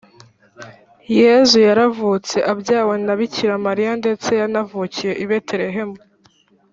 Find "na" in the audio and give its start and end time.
3.05-3.13